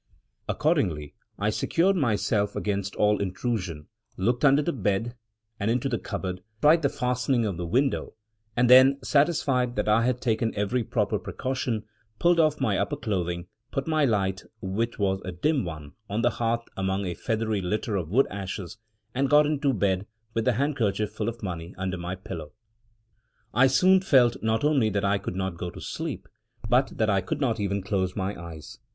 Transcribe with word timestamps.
Accordingly, 0.49 1.13
I 1.37 1.51
secured 1.51 1.95
myself 1.95 2.55
against 2.55 2.95
all 2.95 3.21
intrusion; 3.21 3.85
looked 4.17 4.43
under 4.43 4.63
the 4.63 4.73
bed, 4.73 5.15
and 5.59 5.69
into 5.69 5.87
the 5.87 5.99
cupboard; 5.99 6.41
tried 6.59 6.81
the 6.81 6.89
fastening 6.89 7.45
of 7.45 7.57
the 7.57 7.67
window; 7.67 8.15
and 8.57 8.67
then, 8.67 8.97
satisfied 9.03 9.75
that 9.75 9.87
I 9.87 10.03
had 10.03 10.19
taken 10.19 10.55
every 10.55 10.83
proper 10.83 11.19
precaution, 11.19 11.83
pulled 12.17 12.39
off 12.39 12.59
my 12.59 12.79
upper 12.79 12.95
clothing, 12.97 13.45
put 13.69 13.85
my 13.87 14.03
light, 14.03 14.43
which 14.59 14.97
was 14.97 15.21
a 15.23 15.31
dim 15.31 15.65
one, 15.65 15.91
on 16.09 16.23
the 16.23 16.31
hearth 16.31 16.65
among 16.75 17.05
a 17.05 17.13
feathery 17.13 17.61
litter 17.61 17.95
of 17.95 18.09
wood 18.09 18.25
ashes, 18.31 18.79
and 19.13 19.29
got 19.29 19.45
into 19.45 19.71
bed, 19.71 20.07
with 20.33 20.45
the 20.45 20.53
handkerchief 20.53 21.11
full 21.11 21.29
of 21.29 21.43
money 21.43 21.75
under 21.77 21.97
my 21.97 22.15
pillow. 22.15 22.53
I 23.53 23.67
soon 23.67 23.99
felt 24.01 24.41
not 24.41 24.63
only 24.63 24.89
that 24.89 25.05
I 25.05 25.19
could 25.19 25.35
not 25.35 25.57
go 25.59 25.69
to 25.69 25.79
sleep, 25.79 26.27
but 26.67 26.97
that 26.97 27.11
I 27.11 27.21
could 27.21 27.39
not 27.39 27.59
even 27.59 27.83
close 27.83 28.15
my 28.15 28.35
eyes. 28.35 28.79